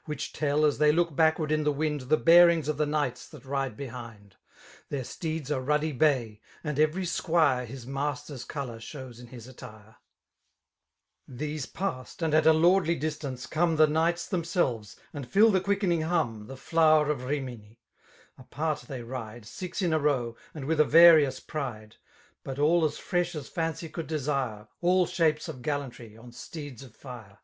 [0.04, 3.78] Which teU, as they look backward ia the wi&d> Tbcbearings of the knights that ride
[3.78, 4.32] b^ndi
[4.90, 9.96] Their steeds are ruddy bay; and every squire His masteir's t^lour shews in his attire.
[9.96, 9.96] i»'
[11.32, 16.04] 13 These past^ and at a lordly distance^ come The knights themselves^ and fill thequickenlng
[16.06, 17.80] hum, The flower of Rimini.
[18.36, 21.96] Apart they ride, SiK in a row, and with a various pride;
[22.44, 26.94] But all as fresh as fancy could desire^ All shapes of gallantry on steeds of
[26.94, 27.38] fire.